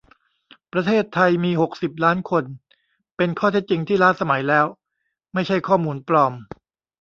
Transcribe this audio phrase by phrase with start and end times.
[0.73, 2.43] ประเทศไทยมีหกสิบล้านคน
[3.17, 4.65] เป็นข้อเท็จจริงที่ล้าสมัยแล้ว
[5.33, 6.33] ไม่ใช่ข้อมูลปลอม